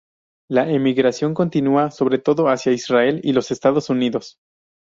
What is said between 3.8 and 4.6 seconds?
Unidos.